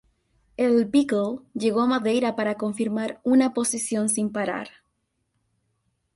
[0.57, 4.67] El "Beagle" llegó a Madeira para confirmar una posición sin parar.